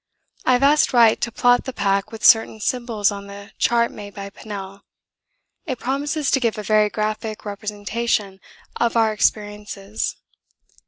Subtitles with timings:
[0.45, 4.15] I have asked Wright to plot the pack with certain symbols on the chart made
[4.15, 4.81] by Pennell.
[5.67, 8.39] It promises to give a very graphic representation
[8.77, 10.15] of our experiences.